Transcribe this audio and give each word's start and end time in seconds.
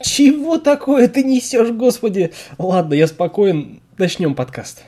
Чего 0.00 0.58
такое 0.58 1.08
ты 1.08 1.24
несешь, 1.24 1.70
господи? 1.70 2.32
Ладно, 2.58 2.94
я 2.94 3.06
спокоен. 3.06 3.80
Начнем 3.96 4.34
подкаст. 4.34 4.82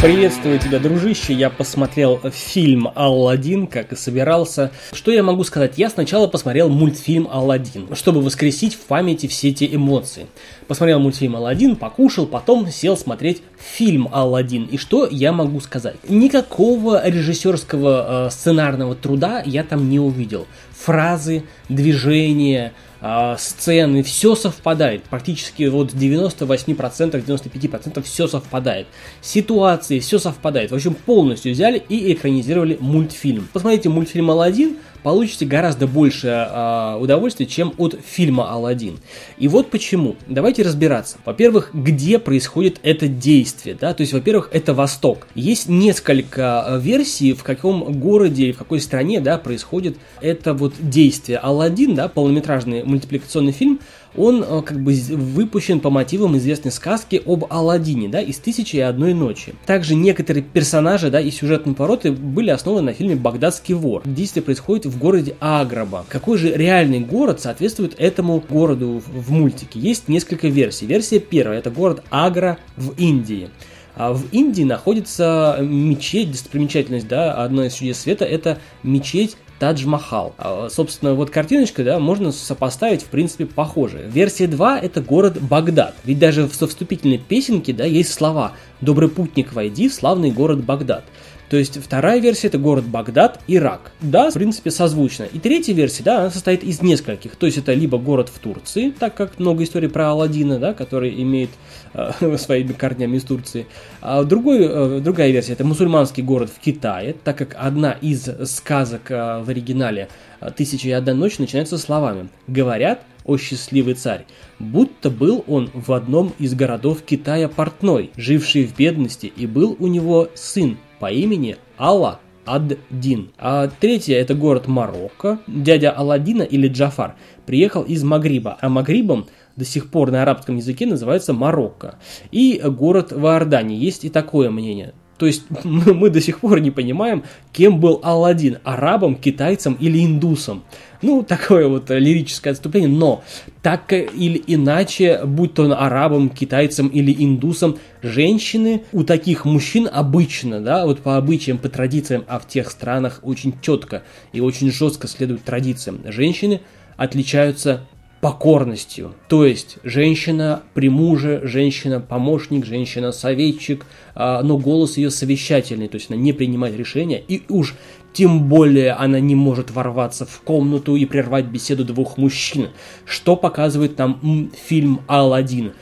Приветствую 0.00 0.60
тебя, 0.60 0.78
дружище. 0.78 1.32
Я 1.32 1.50
посмотрел 1.50 2.20
фильм 2.30 2.88
«Алладин», 2.94 3.66
как 3.66 3.92
и 3.92 3.96
собирался. 3.96 4.70
Что 4.92 5.10
я 5.10 5.24
могу 5.24 5.42
сказать? 5.42 5.72
Я 5.76 5.90
сначала 5.90 6.28
посмотрел 6.28 6.68
мультфильм 6.68 7.26
«Алладин», 7.28 7.88
чтобы 7.96 8.20
воскресить 8.20 8.74
в 8.74 8.82
памяти 8.82 9.26
все 9.26 9.48
эти 9.48 9.68
эмоции. 9.74 10.28
Посмотрел 10.68 11.00
мультфильм 11.00 11.34
«Алладин», 11.34 11.74
покушал, 11.74 12.26
потом 12.26 12.70
сел 12.70 12.96
смотреть 12.96 13.42
фильм 13.58 14.08
«Алладин». 14.12 14.66
И 14.66 14.76
что 14.76 15.08
я 15.10 15.32
могу 15.32 15.58
сказать? 15.58 15.96
Никакого 16.08 17.04
режиссерского 17.04 18.28
э, 18.28 18.30
сценарного 18.30 18.94
труда 18.94 19.42
я 19.44 19.64
там 19.64 19.90
не 19.90 19.98
увидел. 19.98 20.46
Фразы, 20.78 21.42
движения, 21.68 22.72
э, 23.00 23.36
сцены, 23.38 24.02
все 24.02 24.34
совпадает. 24.34 25.04
Практически 25.04 25.64
вот 25.64 25.92
98%, 25.92 27.24
95% 27.24 28.02
все 28.02 28.26
совпадает. 28.26 28.86
Ситуации, 29.20 29.98
все 29.98 30.18
совпадает. 30.18 30.70
В 30.70 30.74
общем, 30.74 30.94
полностью 30.94 31.52
взяли 31.52 31.82
и 31.88 32.12
экранизировали 32.12 32.76
мультфильм. 32.80 33.48
Посмотрите 33.52 33.88
мультфильм 33.88 34.30
«Алладин», 34.30 34.76
получите 35.02 35.46
гораздо 35.46 35.86
больше 35.86 36.28
э, 36.28 36.96
удовольствия, 37.00 37.46
чем 37.46 37.74
от 37.78 37.98
фильма 38.04 38.50
«Алладин». 38.50 38.98
И 39.38 39.48
вот 39.48 39.70
почему. 39.70 40.16
Давайте 40.26 40.62
разбираться. 40.62 41.18
Во-первых, 41.24 41.70
где 41.72 42.18
происходит 42.18 42.80
это 42.82 43.08
действие, 43.08 43.76
да, 43.78 43.94
то 43.94 44.02
есть, 44.02 44.12
во-первых, 44.12 44.50
это 44.52 44.74
Восток. 44.74 45.28
Есть 45.34 45.68
несколько 45.68 46.64
а, 46.64 46.78
версий, 46.78 47.32
в 47.32 47.42
каком 47.42 47.92
городе 48.00 48.44
или 48.44 48.52
в 48.52 48.58
какой 48.58 48.80
стране, 48.80 49.20
да, 49.20 49.38
происходит 49.38 49.96
это 50.20 50.54
вот 50.54 50.74
действие. 50.78 51.38
«Алладин», 51.38 51.94
да, 51.94 52.08
полнометражный 52.08 52.82
мультипликационный 52.84 53.52
фильм, 53.52 53.80
он 54.16 54.42
э, 54.42 54.62
как 54.62 54.80
бы 54.80 54.92
выпущен 54.92 55.80
по 55.80 55.90
мотивам 55.90 56.36
известной 56.36 56.72
сказки 56.72 57.22
об 57.24 57.44
Алладине, 57.50 58.08
да, 58.08 58.20
из 58.20 58.38
«Тысячи 58.38 58.76
и 58.76 58.80
одной 58.80 59.14
ночи». 59.14 59.54
Также 59.66 59.94
некоторые 59.94 60.42
персонажи, 60.42 61.10
да, 61.10 61.20
и 61.20 61.30
сюжетные 61.30 61.74
повороты 61.74 62.12
были 62.12 62.50
основаны 62.50 62.86
на 62.86 62.92
фильме 62.92 63.16
«Багдадский 63.16 63.74
вор». 63.74 64.02
Действие 64.04 64.42
происходит 64.42 64.86
в 64.86 64.98
городе 64.98 65.36
Аграба. 65.40 66.04
Какой 66.08 66.38
же 66.38 66.52
реальный 66.52 67.00
город 67.00 67.40
соответствует 67.40 67.94
этому 67.98 68.42
городу 68.48 69.02
в 69.06 69.30
мультике? 69.30 69.78
Есть 69.80 70.08
несколько 70.08 70.48
версий. 70.48 70.86
Версия 70.86 71.18
первая– 71.18 71.58
это 71.60 71.70
город 71.70 72.02
Агра 72.10 72.58
в 72.76 72.92
Индии. 72.96 73.50
А 73.94 74.12
в 74.12 74.30
Индии 74.30 74.62
находится 74.62 75.58
мечеть, 75.60 76.30
достопримечательность, 76.30 77.08
да, 77.08 77.34
одна 77.34 77.66
из 77.66 77.74
чудес 77.74 77.98
света– 77.98 78.24
это 78.26 78.58
мечеть 78.84 79.36
Тадж-Махал. 79.58 80.34
А, 80.38 80.68
собственно, 80.70 81.14
вот 81.14 81.30
картиночка, 81.30 81.84
да, 81.84 81.98
можно 81.98 82.32
сопоставить, 82.32 83.02
в 83.02 83.06
принципе, 83.06 83.46
похоже. 83.46 84.08
Версия 84.12 84.46
2– 84.46 84.78
это 84.80 85.00
город 85.00 85.40
Багдад. 85.40 85.94
Ведь 86.04 86.18
даже 86.18 86.46
в 86.46 86.52
вступительной 86.52 87.18
песенке, 87.18 87.72
да, 87.72 87.84
есть 87.84 88.12
слова 88.12 88.52
«Добрый 88.80 89.08
путник, 89.08 89.52
войди 89.52 89.88
в 89.88 89.94
славный 89.94 90.30
город 90.30 90.64
Багдад». 90.64 91.04
То 91.48 91.56
есть 91.56 91.82
вторая 91.82 92.20
версия 92.20 92.48
это 92.48 92.58
город 92.58 92.84
Багдад, 92.84 93.40
Ирак. 93.46 93.92
Да, 94.00 94.30
в 94.30 94.34
принципе, 94.34 94.70
созвучно. 94.70 95.24
И 95.24 95.38
третья 95.38 95.72
версия, 95.72 96.02
да, 96.02 96.20
она 96.20 96.30
состоит 96.30 96.62
из 96.62 96.82
нескольких. 96.82 97.36
То 97.36 97.46
есть 97.46 97.58
это 97.58 97.72
либо 97.72 97.98
город 97.98 98.28
в 98.28 98.38
Турции, 98.38 98.90
так 98.90 99.14
как 99.14 99.38
много 99.38 99.64
историй 99.64 99.88
про 99.88 100.10
Алладина, 100.10 100.58
да, 100.58 100.74
который 100.74 101.22
имеет 101.22 101.50
э, 101.94 102.36
своими 102.38 102.72
корнями 102.72 103.16
из 103.16 103.24
Турции. 103.24 103.66
А 104.02 104.24
другой, 104.24 104.58
э, 104.60 105.00
другая 105.00 105.30
версия 105.30 105.52
это 105.52 105.64
мусульманский 105.64 106.22
город 106.22 106.50
в 106.54 106.60
Китае, 106.60 107.14
так 107.24 107.38
как 107.38 107.56
одна 107.58 107.92
из 107.92 108.28
сказок 108.50 109.10
э, 109.10 109.42
в 109.42 109.48
оригинале 109.48 110.08
«Тысяча 110.56 110.88
и 110.88 110.92
одна 110.92 111.14
ночь» 111.14 111.38
начинается 111.38 111.78
словами 111.78 112.28
«Говорят, 112.46 113.00
о 113.24 113.36
счастливый 113.36 113.92
царь, 113.92 114.24
будто 114.58 115.10
был 115.10 115.44
он 115.46 115.70
в 115.74 115.92
одном 115.92 116.32
из 116.38 116.54
городов 116.54 117.02
Китая 117.02 117.48
портной, 117.48 118.10
живший 118.16 118.64
в 118.64 118.74
бедности, 118.74 119.26
и 119.26 119.46
был 119.46 119.76
у 119.78 119.86
него 119.86 120.30
сын, 120.34 120.78
по 120.98 121.10
имени 121.10 121.56
Алла 121.78 122.20
Ад-Дин. 122.46 123.30
А 123.38 123.68
третье 123.68 124.16
это 124.16 124.34
город 124.34 124.66
Марокко. 124.66 125.38
Дядя 125.46 125.90
Алладина 125.90 126.42
или 126.42 126.68
Джафар 126.68 127.16
приехал 127.46 127.82
из 127.82 128.02
Магриба, 128.02 128.56
а 128.60 128.68
Магрибом 128.68 129.26
до 129.56 129.64
сих 129.64 129.90
пор 129.90 130.10
на 130.10 130.22
арабском 130.22 130.56
языке 130.56 130.86
называется 130.86 131.32
Марокко. 131.32 131.98
И 132.30 132.60
город 132.64 133.12
в 133.12 133.24
Иордании. 133.26 133.76
Есть 133.76 134.04
и 134.04 134.08
такое 134.08 134.50
мнение. 134.50 134.94
То 135.18 135.26
есть 135.26 135.44
мы 135.64 136.10
до 136.10 136.20
сих 136.20 136.40
пор 136.40 136.60
не 136.60 136.70
понимаем, 136.70 137.24
кем 137.52 137.80
был 137.80 138.00
Алладин, 138.02 138.58
арабом, 138.64 139.16
китайцем 139.16 139.76
или 139.78 140.04
индусом. 140.04 140.62
Ну, 141.00 141.22
такое 141.22 141.68
вот 141.68 141.90
лирическое 141.90 142.52
отступление, 142.52 142.88
но 142.88 143.22
так 143.62 143.92
или 143.92 144.42
иначе, 144.46 145.20
будь 145.24 145.54
то 145.54 145.64
он 145.64 145.72
арабом, 145.72 146.28
китайцем 146.28 146.88
или 146.88 147.14
индусом, 147.16 147.78
женщины 148.02 148.82
у 148.92 149.04
таких 149.04 149.44
мужчин 149.44 149.88
обычно, 149.90 150.60
да, 150.60 150.86
вот 150.86 151.00
по 151.00 151.16
обычаям, 151.16 151.58
по 151.58 151.68
традициям, 151.68 152.24
а 152.26 152.40
в 152.40 152.48
тех 152.48 152.70
странах 152.70 153.20
очень 153.22 153.54
четко 153.60 154.02
и 154.32 154.40
очень 154.40 154.72
жестко 154.72 155.06
следуют 155.06 155.44
традициям, 155.44 156.00
женщины 156.06 156.62
отличаются 156.96 157.86
покорностью. 158.20 159.14
То 159.28 159.44
есть 159.44 159.78
женщина 159.84 160.62
при 160.74 160.88
муже, 160.88 161.40
женщина-помощник, 161.44 162.66
женщина-советчик, 162.66 163.86
а, 164.14 164.42
но 164.42 164.58
голос 164.58 164.96
ее 164.96 165.10
совещательный, 165.10 165.88
то 165.88 165.96
есть 165.96 166.10
она 166.10 166.18
не 166.18 166.32
принимает 166.32 166.76
решения, 166.76 167.22
и 167.26 167.42
уж 167.48 167.76
тем 168.12 168.48
более 168.48 168.92
она 168.92 169.20
не 169.20 169.34
может 169.34 169.70
ворваться 169.70 170.26
в 170.26 170.40
комнату 170.40 170.96
и 170.96 171.04
прервать 171.04 171.44
беседу 171.44 171.84
двух 171.84 172.16
мужчин, 172.16 172.70
что 173.04 173.36
показывает 173.36 173.98
нам 173.98 174.50
фильм 174.66 175.02
«Алладин». 175.06 175.72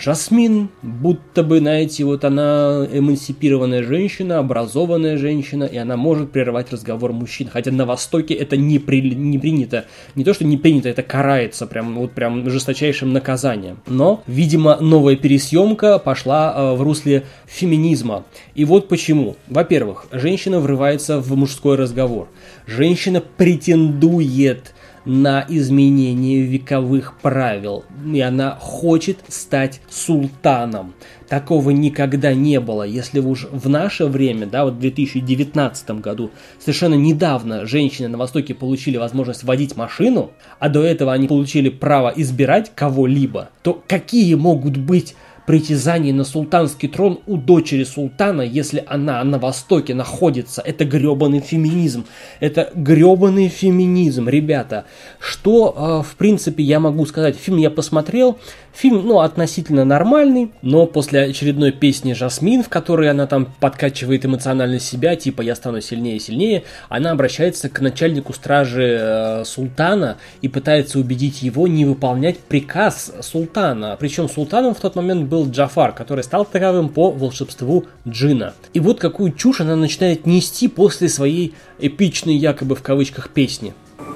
Жасмин, 0.00 0.70
будто 0.82 1.42
бы, 1.42 1.58
знаете, 1.58 2.04
вот 2.04 2.24
она 2.24 2.88
эмансипированная 2.90 3.82
женщина, 3.82 4.38
образованная 4.38 5.18
женщина, 5.18 5.64
и 5.64 5.76
она 5.76 5.98
может 5.98 6.32
прерывать 6.32 6.72
разговор 6.72 7.12
мужчин. 7.12 7.50
Хотя 7.52 7.70
на 7.70 7.84
Востоке 7.84 8.32
это 8.32 8.56
не, 8.56 8.78
при, 8.78 9.02
не 9.14 9.38
принято. 9.38 9.84
Не 10.14 10.24
то, 10.24 10.32
что 10.32 10.46
не 10.46 10.56
принято, 10.56 10.88
это 10.88 11.02
карается 11.02 11.66
прям, 11.66 11.96
вот 11.96 12.12
прям 12.12 12.48
жесточайшим 12.48 13.12
наказанием. 13.12 13.80
Но, 13.86 14.22
видимо, 14.26 14.78
новая 14.80 15.16
пересъемка 15.16 15.98
пошла 15.98 16.54
э, 16.56 16.76
в 16.76 16.82
русле 16.82 17.24
феминизма. 17.46 18.24
И 18.54 18.64
вот 18.64 18.88
почему. 18.88 19.36
Во-первых, 19.48 20.06
женщина 20.12 20.60
врывается 20.60 21.20
в 21.20 21.36
мужской 21.36 21.76
разговор. 21.76 22.28
Женщина 22.66 23.20
претендует 23.20 24.72
на 25.04 25.44
изменение 25.48 26.42
вековых 26.42 27.18
правил, 27.20 27.84
и 28.12 28.20
она 28.20 28.56
хочет 28.60 29.18
стать 29.28 29.80
султаном. 29.88 30.94
Такого 31.28 31.70
никогда 31.70 32.34
не 32.34 32.60
было. 32.60 32.82
Если 32.82 33.20
уж 33.20 33.46
в 33.50 33.68
наше 33.68 34.06
время, 34.06 34.46
да, 34.46 34.64
вот 34.64 34.74
в 34.74 34.80
2019 34.80 35.90
году, 36.00 36.30
совершенно 36.58 36.94
недавно 36.94 37.66
женщины 37.66 38.08
на 38.08 38.18
Востоке 38.18 38.54
получили 38.54 38.96
возможность 38.96 39.44
водить 39.44 39.76
машину, 39.76 40.32
а 40.58 40.68
до 40.68 40.82
этого 40.82 41.12
они 41.12 41.28
получили 41.28 41.68
право 41.68 42.12
избирать 42.16 42.72
кого-либо, 42.74 43.50
то 43.62 43.82
какие 43.86 44.34
могут 44.34 44.76
быть 44.76 45.14
притязаний 45.46 46.12
на 46.12 46.24
султанский 46.24 46.88
трон 46.88 47.20
у 47.26 47.36
дочери 47.36 47.84
султана, 47.84 48.42
если 48.42 48.84
она 48.86 49.22
на 49.24 49.38
Востоке 49.38 49.94
находится. 49.94 50.62
Это 50.62 50.84
гребаный 50.84 51.40
феминизм. 51.40 52.06
Это 52.40 52.70
гребаный 52.74 53.48
феминизм, 53.48 54.28
ребята. 54.28 54.84
Что, 55.18 56.02
э, 56.02 56.08
в 56.08 56.16
принципе, 56.16 56.62
я 56.62 56.80
могу 56.80 57.06
сказать? 57.06 57.36
Фильм 57.36 57.58
я 57.58 57.70
посмотрел. 57.70 58.38
Фильм, 58.72 59.06
ну, 59.06 59.18
относительно 59.18 59.84
нормальный, 59.84 60.52
но 60.62 60.86
после 60.86 61.22
очередной 61.22 61.72
песни 61.72 62.12
Жасмин, 62.12 62.62
в 62.62 62.68
которой 62.68 63.10
она 63.10 63.26
там 63.26 63.52
подкачивает 63.58 64.24
эмоционально 64.24 64.78
себя, 64.78 65.16
типа 65.16 65.42
«я 65.42 65.56
стану 65.56 65.80
сильнее 65.80 66.16
и 66.16 66.20
сильнее», 66.20 66.62
она 66.88 67.10
обращается 67.10 67.68
к 67.68 67.80
начальнику 67.80 68.32
стражи 68.32 68.98
э, 69.00 69.44
султана 69.44 70.18
и 70.40 70.48
пытается 70.48 71.00
убедить 71.00 71.42
его 71.42 71.66
не 71.66 71.84
выполнять 71.84 72.38
приказ 72.38 73.12
султана. 73.22 73.96
Причем 73.98 74.28
султаном 74.28 74.74
в 74.74 74.80
тот 74.80 74.94
момент 74.94 75.28
был 75.30 75.48
Джафар, 75.48 75.92
который 75.92 76.24
стал 76.24 76.44
таковым 76.44 76.90
по 76.90 77.10
волшебству 77.10 77.86
джина. 78.06 78.52
И 78.74 78.80
вот 78.80 79.00
какую 79.00 79.32
чушь 79.32 79.60
она 79.60 79.76
начинает 79.76 80.26
нести 80.26 80.68
после 80.68 81.08
своей 81.08 81.54
эпичной 81.78 82.34
якобы 82.34 82.74
в 82.74 82.82
кавычках 82.82 83.30
песни. 83.30 83.72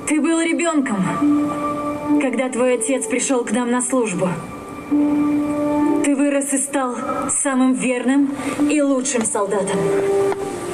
Ты 0.07 0.21
был 0.21 0.41
ребенком, 0.41 2.21
когда 2.21 2.51
твой 2.51 2.75
отец 2.75 3.07
пришел 3.07 3.45
к 3.45 3.53
нам 3.53 3.71
на 3.71 3.81
службу. 3.81 4.29
Ты 6.05 6.15
вырос 6.15 6.53
и 6.53 6.59
стал 6.59 6.97
самым 7.31 7.73
верным 7.73 8.35
и 8.71 8.83
лучшим 8.83 9.25
солдатом. 9.25 9.79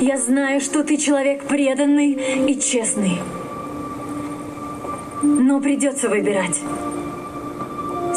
Я 0.00 0.16
знаю, 0.16 0.60
что 0.60 0.82
ты 0.82 0.96
человек 0.96 1.44
преданный 1.44 2.12
и 2.50 2.58
честный. 2.58 3.20
Но 5.22 5.60
придется 5.60 6.08
выбирать. 6.08 6.58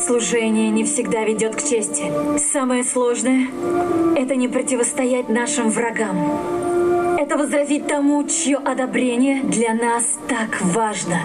Служение 0.05 0.69
не 0.69 0.83
всегда 0.83 1.23
ведет 1.23 1.55
к 1.55 1.61
чести. 1.61 2.11
Самое 2.37 2.83
сложное– 2.83 3.47
это 4.17 4.35
не 4.35 4.49
противостоять 4.49 5.29
нашим 5.29 5.69
врагам. 5.69 7.17
Это 7.17 7.37
возразить 7.37 7.87
тому, 7.87 8.21
чье 8.27 8.57
одобрение 8.57 9.41
для 9.43 9.73
нас 9.73 10.19
так 10.27 10.61
важно. 10.61 11.21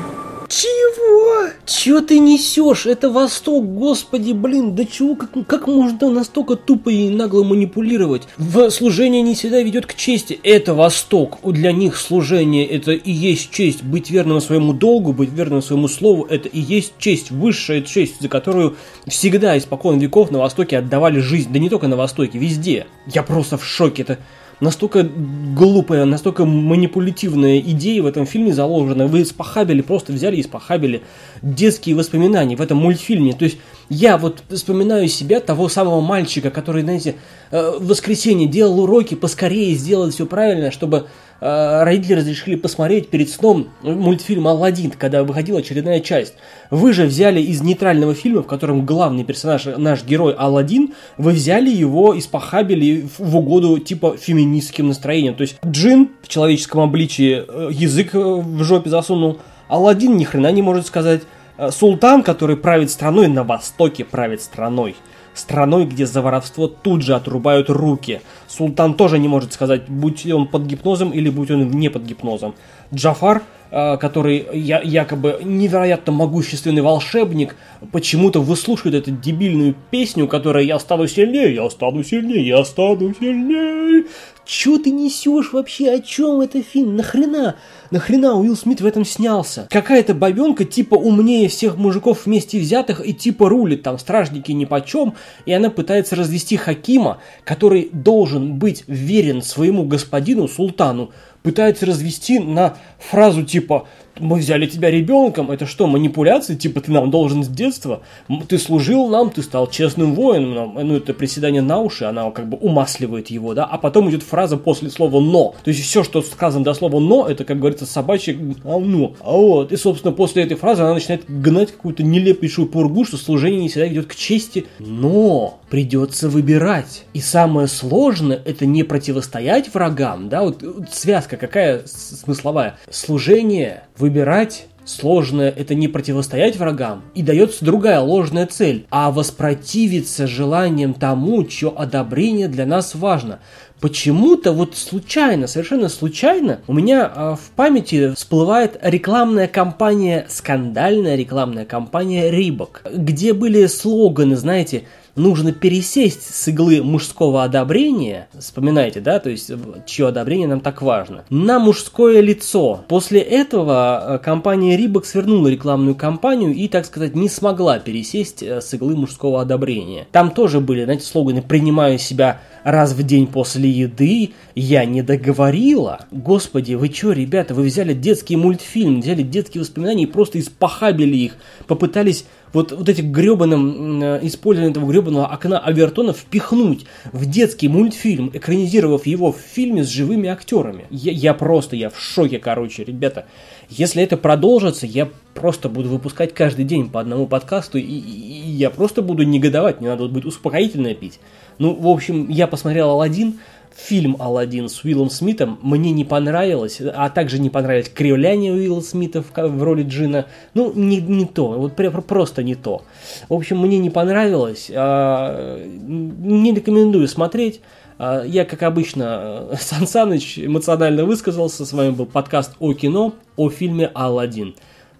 Чего? 0.59 1.51
Чего 1.67 2.01
ты 2.01 2.19
несешь? 2.19 2.87
Это 2.87 3.11
Восток, 3.11 3.65
господи, 3.65 4.33
блин, 4.33 4.75
да 4.75 4.85
чего, 4.85 5.15
как, 5.15 5.31
как 5.47 5.69
можно 5.69 6.11
настолько 6.11 6.57
тупо 6.57 6.89
и 6.89 7.11
нагло 7.11 7.45
манипулировать? 7.45 8.25
В 8.39 8.69
служение 8.71 9.23
не 9.23 9.37
всегда 9.37 9.63
ведет 9.63 9.87
к 9.87 9.95
чести. 9.95 10.41
Это 10.43 10.75
Восток. 10.75 11.39
Для 11.45 11.71
них 11.71 11.97
служение 11.97 12.67
это 12.67 12.91
и 12.91 13.13
есть 13.13 13.53
честь. 13.53 13.85
Быть 13.85 14.11
верным 14.11 14.41
своему 14.41 14.73
долгу, 14.73 15.13
быть 15.13 15.31
верным 15.31 15.63
своему 15.63 15.87
слову, 15.87 16.25
это 16.25 16.49
и 16.49 16.59
есть 16.59 16.95
честь, 16.99 17.31
высшая 17.31 17.83
честь, 17.83 18.21
за 18.21 18.29
которую 18.29 18.77
всегда 19.07 19.57
испокон 19.57 20.01
веков 20.01 20.33
на 20.33 20.41
Востоке 20.41 20.79
отдавали 20.79 21.21
жизнь. 21.21 21.53
Да 21.53 21.61
не 21.61 21.71
только 21.71 21.87
на 21.87 21.95
Востоке, 21.95 22.37
везде. 22.37 22.89
Я 23.07 23.23
просто 23.23 23.59
в 23.59 23.65
шоке. 23.65 24.03
Это 24.03 24.19
настолько 24.61 25.03
глупая, 25.05 26.05
настолько 26.05 26.45
манипулятивная 26.45 27.61
идея 27.61 28.03
в 28.03 28.07
этом 28.07 28.27
фильме 28.27 28.53
заложена. 28.53 29.07
Вы 29.07 29.25
спохабили, 29.25 29.83
просто 29.83 30.13
взяли 30.13 30.37
и 30.37 30.43
спохабили 30.43 31.03
детские 31.43 31.95
воспоминания 31.95 32.57
в 32.57 32.61
этом 32.61 32.79
мультфильме. 32.79 33.33
То 33.33 33.45
есть 33.45 33.59
я 33.89 34.19
вот 34.19 34.43
вспоминаю 34.51 35.09
себя, 35.09 35.41
того 35.41 35.69
самого 35.69 36.01
мальчика, 36.01 36.51
который, 36.51 36.83
знаете, 36.83 37.17
э, 37.51 37.79
в 37.79 37.87
воскресенье 37.87 38.49
делал 38.49 38.81
уроки, 38.81 39.15
поскорее 39.15 39.75
сделать 39.75 40.15
все 40.15 40.27
правильно, 40.27 40.71
чтобы 40.71 41.07
родители 41.40 42.14
разрешили 42.14 42.56
посмотреть 42.56 43.11
перед 43.11 43.31
сном 43.31 43.69
мультфильм 43.82 44.49
«Алладин», 44.49 44.90
когда 44.90 45.23
выходила 45.23 45.61
очередная 45.61 46.00
часть. 46.00 46.35
Вы 46.70 46.93
же 46.93 47.05
взяли 47.05 47.40
из 47.40 47.62
нейтрального 47.62 48.14
фильма, 48.14 48.43
в 48.43 48.46
котором 48.46 48.85
главный 48.85 49.25
персонаж, 49.25 49.67
наш 49.76 50.05
герой 50.05 50.35
Алладин, 50.35 50.94
вы 51.17 51.32
взяли 51.32 51.70
его 51.70 52.14
и 52.14 52.20
спохабили 52.20 53.08
в 53.19 53.37
угоду 53.37 53.79
типа 53.79 54.17
феминистским 54.17 54.88
настроением. 54.88 55.35
То 55.35 55.43
есть 55.43 55.56
Джин 55.64 56.11
в 56.23 56.29
человеческом 56.29 56.81
обличии 56.81 57.44
э, 57.46 57.69
язык 57.73 58.14
э, 58.14 58.19
в 58.19 58.62
жопе 58.64 58.90
засунул, 58.90 59.38
Алладин 59.69 60.17
ни 60.17 60.25
хрена 60.25 60.50
не 60.50 60.62
может 60.62 60.87
сказать, 60.87 61.23
Султан, 61.70 62.23
который 62.23 62.56
правит 62.56 62.88
страной, 62.88 63.26
на 63.26 63.43
востоке 63.43 64.05
правит 64.05 64.43
страной 64.43 64.94
страной, 65.38 65.87
где 65.87 66.06
за 66.06 66.23
воровство 66.23 66.69
тут 66.69 67.02
же 67.02 67.14
отрубают 67.14 67.70
руки. 67.70 68.20
Султан 68.46 68.94
тоже 68.94 69.19
не 69.19 69.29
может 69.29 69.52
сказать, 69.52 69.88
будь 69.88 70.26
он 70.26 70.46
под 70.46 70.62
гипнозом 70.62 71.11
или 71.11 71.31
будь 71.31 71.50
он 71.50 71.70
не 71.70 71.88
под 71.88 72.02
гипнозом. 72.02 72.55
Джафар, 72.93 73.43
э, 73.70 73.96
который 73.99 74.46
якобы 74.52 75.40
невероятно 75.43 76.12
могущественный 76.12 76.82
волшебник, 76.82 77.56
почему-то 77.93 78.40
выслушивает 78.40 78.94
эту 78.94 79.11
дебильную 79.12 79.75
песню, 79.90 80.26
которая 80.26 80.64
«Я 80.64 80.79
стану 80.79 81.06
сильнее, 81.06 81.55
я 81.55 81.69
стану 81.70 82.02
сильнее, 82.02 82.46
я 82.46 82.64
стану 82.64 83.14
сильнее». 83.19 84.05
Чё 84.49 84.79
ты 84.79 84.91
несешь 84.93 85.53
вообще? 85.53 85.91
О 85.91 86.00
чем 86.00 86.41
это 86.41 86.62
фильм? 86.62 86.97
Нахрена? 86.97 87.56
Нахрена 87.91 88.35
Уилл 88.35 88.56
Смит 88.56 88.81
в 88.81 88.87
этом 88.87 89.05
снялся? 89.05 89.69
Какая-то 89.71 90.15
бабенка 90.15 90.65
типа 90.65 90.95
умнее 90.95 91.50
всех 91.50 91.77
мужиков 91.77 92.25
вместе 92.25 92.59
взятых 92.59 93.06
и 93.06 93.12
типа 93.12 93.50
рулит 93.50 93.83
там 93.83 93.99
стражники 93.99 94.50
ни 94.53 94.65
почем, 94.65 95.17
и 95.45 95.53
она 95.53 95.69
пытается 95.69 96.17
развести 96.17 96.56
Хакима, 96.56 97.19
который 97.45 97.91
должен 97.93 98.55
быть 98.59 98.85
верен 98.87 99.43
своему 99.43 99.85
господину 99.85 100.49
султану, 100.49 101.11
пытается 101.43 101.85
развести 101.85 102.39
на 102.39 102.79
фразу 102.99 103.43
типа 103.43 103.87
мы 104.20 104.38
взяли 104.38 104.67
тебя 104.67 104.91
ребенком, 104.91 105.50
это 105.50 105.67
что, 105.67 105.87
манипуляции? 105.87 106.55
Типа 106.55 106.81
ты 106.81 106.93
нам 106.93 107.11
должен 107.11 107.44
с 107.44 107.49
детства, 107.49 108.03
ты 108.49 108.59
служил 108.59 109.09
нам, 109.09 109.31
ты 109.31 109.43
стал 109.43 109.69
честным 109.69 110.15
воином, 110.15 110.79
ну 110.81 110.97
это 110.97 111.15
приседание 111.15 111.62
на 111.62 111.79
уши, 111.79 112.05
она 112.05 112.31
как 112.31 112.49
бы 112.49 112.56
умасливает 112.56 113.29
его, 113.29 113.55
да, 113.55 113.65
а 113.65 113.79
потом 113.79 114.11
идет 114.11 114.23
фраза 114.23 114.56
после 114.56 114.91
слова 114.91 115.20
«но». 115.20 115.55
То 115.65 115.70
есть 115.70 115.82
все, 115.82 116.05
что 116.05 116.23
сказано 116.23 116.65
до 116.65 116.75
слова 116.75 117.00
«но», 117.00 117.26
это, 117.26 117.44
как 117.44 117.59
говорится, 117.59 117.87
собачье 117.87 118.37
«а 118.65 118.79
ну». 118.79 119.15
А 119.20 119.32
вот, 119.32 119.73
и, 119.73 119.76
собственно, 119.76 120.12
после 120.12 120.43
этой 120.43 120.56
фразы 120.56 120.82
она 120.82 120.94
начинает 120.94 121.25
гнать 121.29 121.73
какую-то 121.73 122.03
нелепейшую 122.03 122.69
пургу, 122.69 123.05
что 123.05 123.17
служение 123.17 123.61
не 123.61 123.69
всегда 123.69 123.87
ведет 123.87 124.06
к 124.06 124.14
чести, 124.14 124.67
но 124.79 125.61
придется 125.71 126.29
выбирать. 126.29 127.05
И 127.12 127.21
самое 127.21 127.69
сложное, 127.69 128.41
это 128.44 128.67
не 128.67 128.82
противостоять 128.82 129.73
врагам, 129.73 130.29
да, 130.29 130.43
вот, 130.43 130.62
вот 130.62 130.91
связка 130.91 131.37
какая 131.37 131.82
смысловая. 131.87 132.79
Служение, 132.91 133.85
выбирать 133.99 134.67
сложное– 134.89 135.50
это 135.56 135.75
не 135.75 135.89
противостоять 135.89 136.56
врагам, 136.56 137.03
и 137.15 137.23
дается 137.23 137.65
другая 137.65 138.00
ложная 138.00 138.47
цель, 138.47 138.87
а 138.91 139.11
воспротивиться 139.11 140.27
желанием 140.27 140.95
тому, 140.95 141.45
чье 141.45 141.73
одобрение 141.75 142.49
для 142.49 142.67
нас 142.67 142.95
важно. 142.95 143.41
Почему-то 143.81 144.53
вот 144.53 144.77
случайно, 144.77 145.47
совершенно 145.47 145.89
случайно, 145.89 146.61
у 146.67 146.73
меня 146.73 147.12
э, 147.15 147.37
в 147.41 147.50
памяти 147.55 148.12
всплывает 148.15 148.77
рекламная 148.83 149.47
кампания, 149.47 150.27
скандальная 150.29 151.15
рекламная 151.15 151.65
кампания 151.65 152.29
Рибок, 152.29 152.83
где 152.93 153.33
были 153.33 153.67
слоганы, 153.67 154.35
знаете, 154.35 154.83
нужно 155.19 155.53
пересесть 155.53 156.35
с 156.35 156.49
иглы 156.49 156.82
мужского 156.82 157.44
одобрения, 157.44 158.29
вспоминайте, 158.38 159.00
да, 159.00 159.19
то 159.19 159.29
есть 159.31 159.50
чье 159.87 160.09
одобрение 160.09 160.49
нам 160.49 160.61
так 160.61 160.81
важно, 160.81 161.25
на 161.29 161.59
мужское 161.59 162.20
лицо. 162.20 162.85
После 162.88 163.20
этого 163.20 164.17
э, 164.17 164.19
компания 164.19 164.76
Рибок 164.76 165.05
свернула 165.05 165.49
рекламную 165.49 165.94
кампанию 165.94 166.55
и, 166.55 166.69
так 166.69 166.87
сказать, 166.87 167.15
не 167.15 167.29
смогла 167.29 167.79
пересесть 167.79 168.43
э, 168.43 168.61
с 168.61 168.73
иглы 168.75 168.97
мужского 168.97 169.41
одобрения. 169.41 170.06
Там 170.12 170.31
тоже 170.31 170.61
были, 170.61 170.85
знаете, 170.85 171.05
слоганы 171.05 171.43
«принимаю 171.43 171.99
себя 171.99 172.41
раз 172.64 172.93
в 172.93 173.03
день 173.03 173.26
после 173.26 173.69
еды», 173.69 174.31
«я 174.55 174.85
не 174.85 175.03
договорила». 175.03 176.06
Господи, 176.11 176.75
вы 176.75 176.93
что, 176.93 177.12
ребята, 177.12 177.55
вы 177.55 177.64
взяли 177.64 177.94
детский 177.94 178.37
мультфильм, 178.37 179.00
взяли 179.00 179.23
детские 179.23 179.62
воспоминания 179.62 180.05
и 180.05 180.06
просто 180.06 180.38
испохабили 180.38 181.17
их, 181.17 181.37
попытались 181.67 182.25
вот, 182.53 182.73
вот 182.73 182.89
этим 182.89 183.12
гребаным, 183.12 184.03
э, 184.03 184.21
использованием 184.23 184.73
этого 184.73 184.91
гребаного 184.91 185.27
окна 185.27 185.59
Авертона 185.59 186.12
впихнуть 186.12 186.87
в 187.12 187.27
детский 187.27 187.69
мультфильм, 187.69 188.31
экранизировав 188.33 189.06
его 189.06 189.33
в 189.33 189.39
фильме 189.39 189.85
с 189.85 189.89
живыми 189.89 190.29
актерами. 190.29 190.87
Я, 190.91 191.12
я 191.12 191.35
просто, 191.35 191.77
я 191.77 191.91
в 191.91 191.99
шоке, 191.99 192.39
короче, 192.39 192.85
ребята. 192.85 193.27
Если 193.69 194.03
это 194.03 194.17
продолжится, 194.17 194.87
я 194.87 195.09
просто 195.35 195.69
буду 195.69 195.89
выпускать 195.89 196.35
каждый 196.35 196.65
день 196.65 196.91
по 196.91 197.00
одному 197.00 197.27
подкасту, 197.27 197.79
и, 197.79 197.83
и, 197.83 197.87
и 197.87 198.50
я 198.50 198.71
просто 198.71 199.03
буду 199.03 199.25
негодовать, 199.25 199.81
мне 199.81 199.91
надо 199.91 200.09
будет 200.09 200.25
успокоительное 200.25 200.95
пить. 200.95 201.21
Ну, 201.59 201.75
в 201.75 201.89
общем, 201.89 202.29
я 202.29 202.47
посмотрел 202.47 202.91
«Аладдин», 202.91 203.41
фильм 203.79 204.17
«Аладдин» 204.19 204.69
с 204.69 204.83
Уиллом 204.85 205.09
Смитом 205.09 205.59
мне 205.63 205.93
не 205.93 206.05
понравилось, 206.05 206.81
а 206.81 207.09
также 207.11 207.39
не 207.39 207.49
понравилось 207.49 207.89
кривляние 207.89 208.53
Уилла 208.53 208.81
Смита 208.81 209.23
в, 209.23 209.31
в 209.35 209.63
роли 209.63 209.85
Джина. 209.85 210.27
Ну, 210.55 210.73
не, 210.75 211.01
не 211.01 211.27
то, 211.27 211.53
вот 211.53 211.75
просто 212.07 212.43
не 212.43 212.55
то. 212.55 212.83
В 213.29 213.35
общем, 213.35 213.59
мне 213.59 213.79
не 213.79 213.91
понравилось, 213.91 214.71
а, 214.75 215.64
не 215.64 216.52
рекомендую 216.52 217.07
смотреть. 217.07 217.61
А, 217.99 218.25
я, 218.25 218.45
как 218.45 218.62
обычно, 218.64 219.49
Сан 219.61 219.87
Саныч 219.87 220.38
эмоционально 220.38 221.05
высказался. 221.05 221.64
С 221.64 221.73
вами 221.73 221.91
был 221.91 222.07
подкаст 222.07 222.52
о 222.59 222.75
кино, 222.75 223.14
о 223.37 223.49
фильме 223.49 223.91
«Аладдин». 223.95 224.55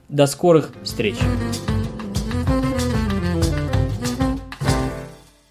До 0.09 0.27
скорых 0.27 0.73
встреч! 0.85 1.17